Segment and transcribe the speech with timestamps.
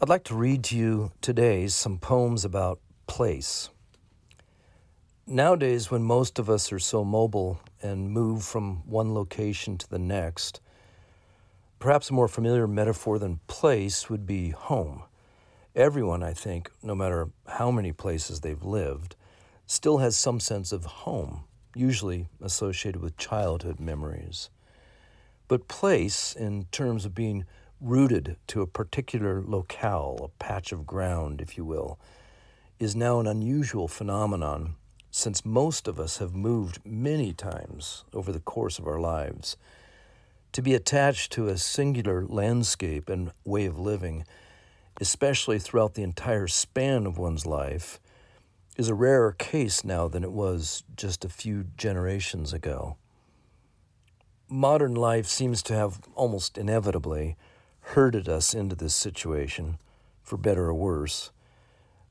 [0.00, 3.70] I'd like to read to you today some poems about place.
[5.26, 9.98] Nowadays, when most of us are so mobile and move from one location to the
[9.98, 10.60] next,
[11.80, 15.02] perhaps a more familiar metaphor than place would be home.
[15.74, 19.16] Everyone, I think, no matter how many places they've lived,
[19.66, 21.42] still has some sense of home,
[21.74, 24.48] usually associated with childhood memories.
[25.48, 27.46] But place, in terms of being
[27.80, 31.98] rooted to a particular locale, a patch of ground, if you will,
[32.78, 34.74] is now an unusual phenomenon
[35.10, 39.56] since most of us have moved many times over the course of our lives.
[40.52, 44.24] To be attached to a singular landscape and way of living,
[45.00, 48.00] especially throughout the entire span of one's life,
[48.76, 52.96] is a rarer case now than it was just a few generations ago
[54.48, 57.36] modern life seems to have almost inevitably
[57.92, 59.78] herded us into this situation,
[60.22, 61.30] for better or worse.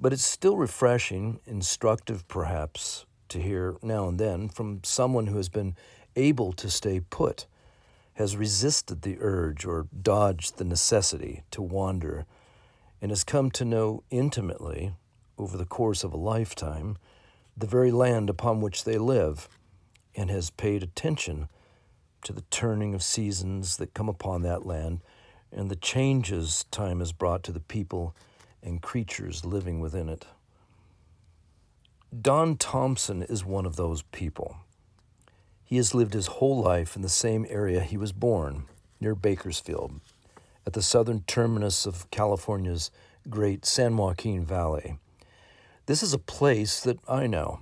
[0.00, 5.50] But it's still refreshing, instructive perhaps, to hear now and then from someone who has
[5.50, 5.76] been
[6.16, 7.46] able to stay put,
[8.14, 12.24] has resisted the urge or dodged the necessity to wander,
[13.02, 14.94] and has come to know intimately,
[15.36, 16.96] over the course of a lifetime,
[17.54, 19.50] the very land upon which they live,
[20.16, 21.46] and has paid attention
[22.22, 25.02] to the turning of seasons that come upon that land
[25.52, 28.14] and the changes time has brought to the people
[28.62, 30.26] and creatures living within it.
[32.20, 34.56] Don Thompson is one of those people.
[35.64, 38.64] He has lived his whole life in the same area he was born,
[39.00, 40.00] near Bakersfield,
[40.66, 42.90] at the southern terminus of California's
[43.28, 44.98] great San Joaquin Valley.
[45.84, 47.60] This is a place that I know.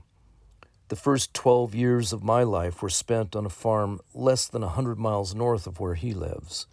[0.89, 4.67] The first 12 years of my life were spent on a farm less than a
[4.67, 6.69] 100 miles north of where he lives.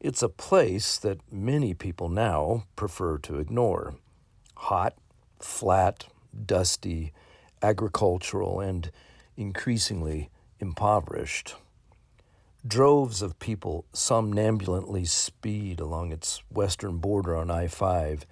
[0.00, 3.94] It's a place that many people now prefer to ignore.
[4.56, 4.94] Hot,
[5.40, 6.06] flat,
[6.44, 7.12] dusty,
[7.62, 8.90] agricultural, and
[9.36, 10.30] increasingly
[10.60, 11.54] impoverished.
[12.66, 18.26] Droves of people somnambulantly speed along its western border on I 5,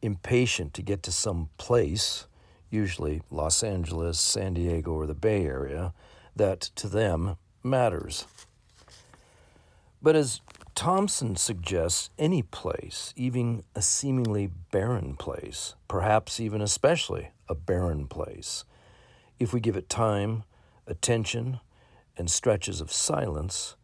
[0.00, 2.26] impatient to get to some place
[2.70, 5.92] usually Los Angeles, San Diego, or the Bay Area,
[6.34, 8.26] that to them matters.
[10.00, 10.40] But as
[10.74, 18.64] Thompson suggests, any place, even a seemingly barren place, perhaps even especially a barren place,
[19.38, 20.44] if we give it time,
[20.86, 21.60] attention,
[22.16, 23.76] and stretches of silence,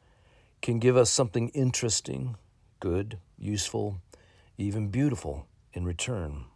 [0.62, 2.36] can give us something interesting,
[2.80, 3.98] good, useful,
[4.56, 6.46] even beautiful in return.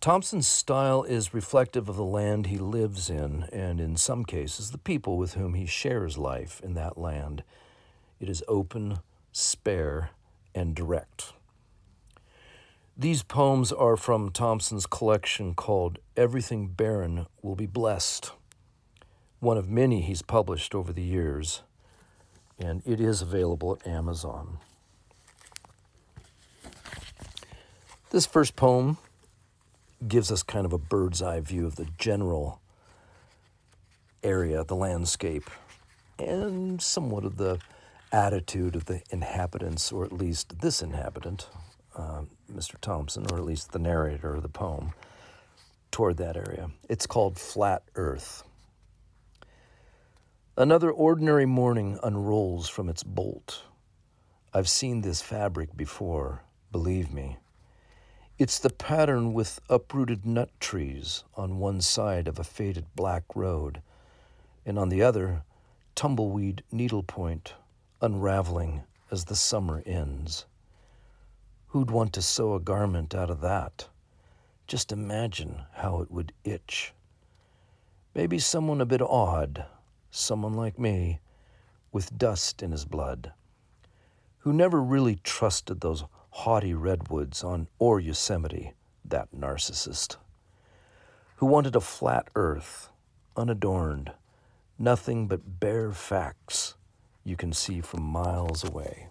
[0.00, 4.78] Thompson's style is reflective of the land he lives in, and in some cases, the
[4.78, 7.42] people with whom he shares life in that land.
[8.18, 8.98] It is open,
[9.32, 10.10] spare,
[10.54, 11.32] and direct.
[12.96, 18.32] These poems are from Thompson's collection called Everything Barren Will Be Blessed,
[19.38, 21.62] one of many he's published over the years,
[22.58, 24.60] and it is available at Amazon.
[28.10, 28.96] This first poem
[30.08, 32.62] gives us kind of a bird's eye view of the general
[34.22, 35.50] area, the landscape,
[36.18, 37.58] and somewhat of the
[38.16, 41.48] attitude of the inhabitants, or at least this inhabitant,
[41.94, 42.80] uh, Mr.
[42.80, 44.94] Thompson, or at least the narrator of the poem,
[45.90, 46.70] toward that area.
[46.88, 48.42] It's called Flat Earth.
[50.56, 53.64] Another ordinary morning unrolls from its bolt.
[54.54, 56.42] I've seen this fabric before,
[56.72, 57.36] believe me.
[58.38, 63.82] It's the pattern with uprooted nut trees on one side of a faded black road,
[64.64, 65.42] and on the other,
[65.94, 67.52] tumbleweed needlepoint
[68.00, 70.46] unraveling as the summer ends.
[71.68, 73.88] Who'd want to sew a garment out of that?
[74.66, 76.92] Just imagine how it would itch.
[78.14, 79.64] Maybe someone a bit odd,
[80.10, 81.20] someone like me,
[81.92, 83.32] with dust in his blood,
[84.38, 90.16] who never really trusted those haughty redwoods on or Yosemite, that narcissist,
[91.36, 92.90] who wanted a flat earth,
[93.36, 94.12] unadorned,
[94.78, 96.74] nothing but bare facts
[97.26, 99.08] you can see from miles away.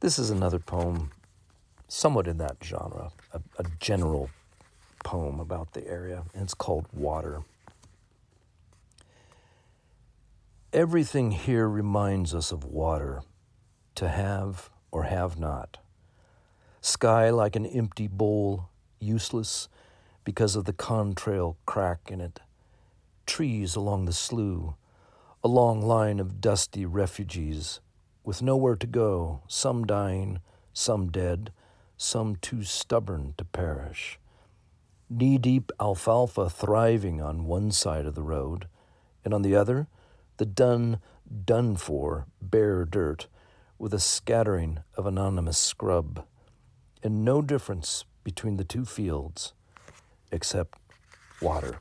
[0.00, 1.12] This is another poem,
[1.86, 4.28] somewhat in that genre, a, a general
[5.04, 7.42] poem about the area, and it's called Water.
[10.72, 13.22] Everything here reminds us of water,
[13.94, 15.78] to have or have not.
[16.80, 18.68] Sky like an empty bowl,
[18.98, 19.68] useless
[20.24, 22.40] because of the contrail crack in it.
[23.26, 24.74] Trees along the slough,
[25.42, 27.80] a long line of dusty refugees
[28.24, 30.40] with nowhere to go, some dying,
[30.72, 31.52] some dead,
[31.96, 34.18] some too stubborn to perish.
[35.10, 38.66] Knee deep alfalfa thriving on one side of the road,
[39.24, 39.86] and on the other,
[40.38, 40.98] the done,
[41.44, 43.26] done for, bare dirt
[43.78, 46.24] with a scattering of anonymous scrub,
[47.02, 49.52] and no difference between the two fields
[50.34, 50.74] except
[51.40, 51.78] water.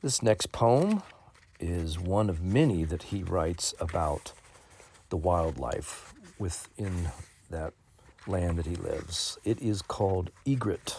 [0.00, 1.02] This next poem
[1.58, 4.32] is one of many that he writes about
[5.10, 7.10] the wildlife within
[7.50, 7.74] that
[8.26, 9.36] land that he lives.
[9.44, 10.96] It is called Egret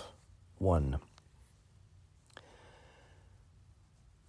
[0.59, 0.99] 1.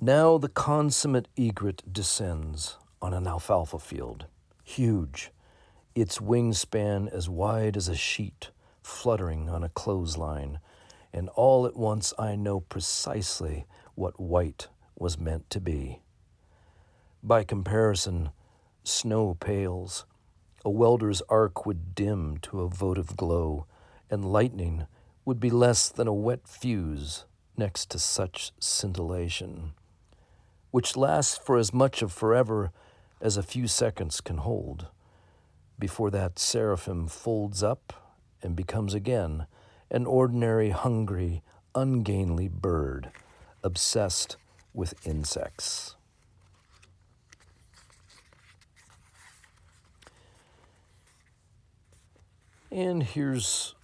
[0.04, 4.26] Now the consummate egret descends on an alfalfa field,
[4.64, 5.30] huge,
[5.94, 8.50] its wingspan as wide as a sheet
[8.82, 10.58] fluttering on a clothesline,
[11.12, 13.64] and all at once I know precisely
[13.94, 14.66] what white
[14.98, 16.02] was meant to be.
[17.22, 18.30] By comparison,
[18.82, 20.04] snow pales,
[20.64, 23.66] a welder's arc would dim to a votive glow,
[24.10, 24.88] and lightning
[25.24, 27.24] would be less than a wet fuse
[27.56, 29.74] next to such scintillation,
[30.72, 32.72] which lasts for as much of forever
[33.20, 34.88] as a few seconds can hold,
[35.78, 37.92] before that seraphim folds up
[38.42, 39.46] and becomes again
[39.90, 41.42] an ordinary, hungry,
[41.74, 43.10] ungainly bird
[43.62, 44.36] obsessed
[44.74, 45.94] with insects.
[52.70, 53.74] And here's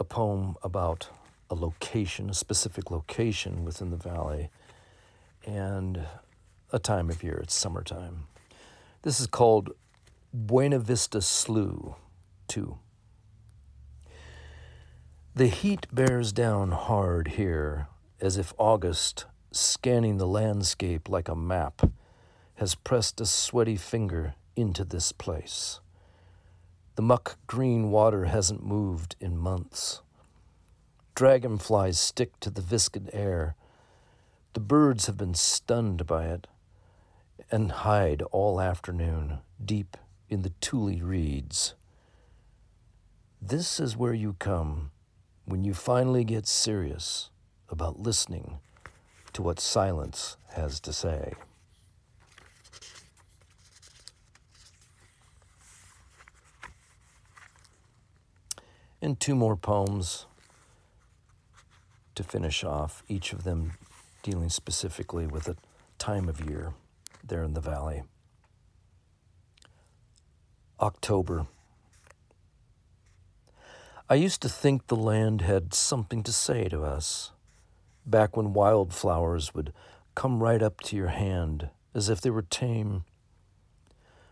[0.00, 1.08] a poem about
[1.48, 4.50] a location, a specific location within the valley,
[5.46, 6.06] and
[6.72, 7.40] a time of year.
[7.42, 8.26] It's summertime.
[9.02, 9.70] This is called
[10.32, 11.96] Buena Vista Slough
[12.48, 12.78] 2.
[15.34, 17.88] The heat bears down hard here
[18.20, 21.90] as if August, scanning the landscape like a map,
[22.56, 25.80] has pressed a sweaty finger into this place.
[26.94, 30.00] The muck green water hasn't moved in months.
[31.16, 33.56] Dragonflies stick to the viscid air.
[34.54, 36.46] The birds have been stunned by it
[37.50, 39.96] and hide all afternoon deep
[40.28, 41.74] in the tule reeds.
[43.42, 44.92] This is where you come
[45.44, 47.30] when you finally get serious
[47.68, 48.60] about listening
[49.32, 51.34] to what silence has to say.
[59.02, 60.26] And two more poems
[62.14, 63.72] to finish off, each of them
[64.24, 65.56] dealing specifically with a
[65.98, 66.72] time of year
[67.22, 68.02] there in the valley.
[70.80, 71.46] October.
[74.08, 77.32] I used to think the land had something to say to us
[78.06, 79.72] back when wildflowers would
[80.14, 83.04] come right up to your hand as if they were tame.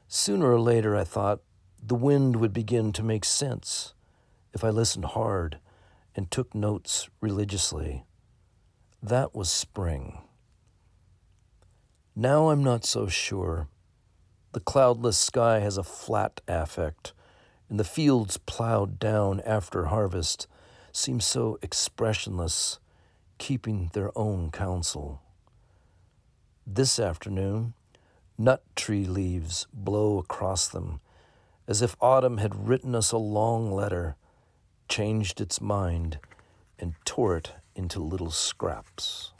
[0.08, 1.40] Sooner or later, I thought
[1.82, 3.92] the wind would begin to make sense
[4.54, 5.58] if I listened hard
[6.16, 8.04] and took notes religiously.
[9.02, 10.18] That was spring.
[12.14, 13.66] Now I'm not so sure.
[14.52, 17.12] The cloudless sky has a flat affect,
[17.68, 20.46] and the fields plowed down after harvest
[20.92, 22.78] seem so expressionless
[23.38, 25.20] keeping their own counsel.
[26.64, 27.74] This afternoon,
[28.38, 31.00] nut tree leaves blow across them
[31.66, 34.14] as if autumn had written us a long letter,
[34.88, 36.18] changed its mind,
[36.78, 39.32] and tore it into little scraps.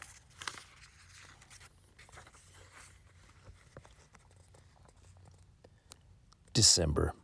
[6.52, 7.14] December.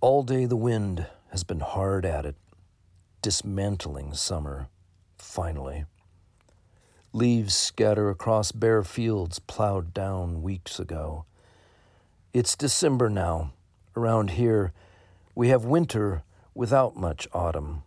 [0.00, 2.36] All day the wind has been hard at it
[3.22, 4.68] dismantling summer,
[5.16, 5.84] finally.
[7.12, 11.24] Leaves scatter across bare fields plowed down weeks ago.
[12.32, 13.52] It's December now.
[13.96, 14.72] Around here,
[15.34, 17.82] we have winter without much autumn,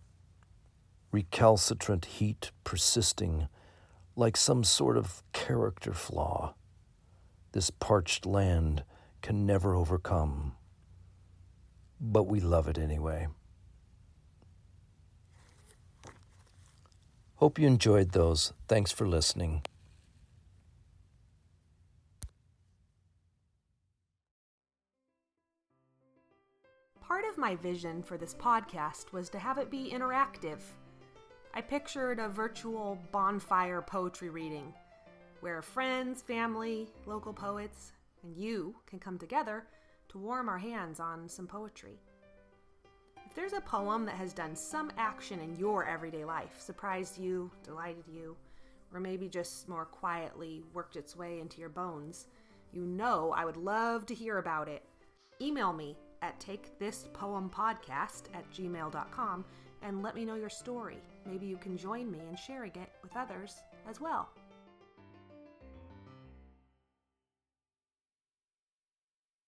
[1.11, 3.47] recalcitrant heat persisting
[4.15, 6.53] like some sort of character flaw
[7.55, 8.83] this parched land
[9.21, 10.51] can never overcome.
[12.01, 13.29] But we love it anyway.
[17.35, 18.51] Hope you enjoyed those.
[18.67, 19.61] Thanks for listening.
[27.45, 30.57] My vision for this podcast was to have it be interactive.
[31.53, 34.73] I pictured a virtual bonfire poetry reading
[35.41, 37.91] where friends, family, local poets,
[38.23, 39.67] and you can come together
[40.09, 41.99] to warm our hands on some poetry.
[43.27, 47.51] If there's a poem that has done some action in your everyday life, surprised you,
[47.61, 48.35] delighted you,
[48.91, 52.25] or maybe just more quietly worked its way into your bones,
[52.73, 54.81] you know I would love to hear about it.
[55.39, 59.45] Email me at takethispoempodcast at gmail.com
[59.83, 60.97] and let me know your story.
[61.25, 64.29] Maybe you can join me in sharing it with others as well.